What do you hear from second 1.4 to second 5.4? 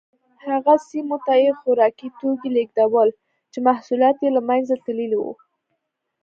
یې خوراکي توکي لېږدول چې محصولات یې له منځه تللي وو